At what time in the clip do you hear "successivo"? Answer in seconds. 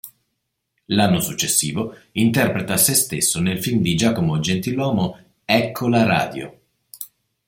1.19-1.95